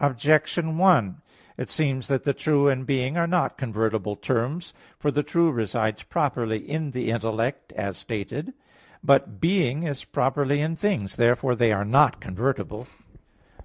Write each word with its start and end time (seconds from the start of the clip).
Objection 0.00 0.76
1: 0.76 1.22
It 1.56 1.70
seems 1.70 2.08
that 2.08 2.24
the 2.24 2.34
true 2.34 2.66
and 2.66 2.84
being 2.84 3.16
are 3.16 3.28
not 3.28 3.56
convertible 3.56 4.16
terms. 4.16 4.74
For 4.98 5.12
the 5.12 5.22
true 5.22 5.52
resides 5.52 6.02
properly 6.02 6.58
in 6.68 6.90
the 6.90 7.10
intellect, 7.12 7.72
as 7.74 7.96
stated 7.96 8.48
(A. 8.48 8.50
1); 8.50 8.54
but 9.04 9.40
being 9.40 9.84
is 9.84 10.02
properly 10.02 10.60
in 10.60 10.74
things. 10.74 11.14
Therefore 11.14 11.54
they 11.54 11.70
are 11.70 11.84
not 11.84 12.20
convertible. 12.20 12.88